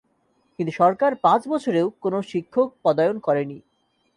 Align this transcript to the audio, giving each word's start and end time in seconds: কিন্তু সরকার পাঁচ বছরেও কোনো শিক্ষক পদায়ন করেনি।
কিন্তু 0.59 0.71
সরকার 0.73 1.11
পাঁচ 1.25 1.41
বছরেও 1.47 1.87
কোনো 2.03 2.17
শিক্ষক 2.31 2.67
পদায়ন 2.83 3.17
করেনি। 3.19 3.57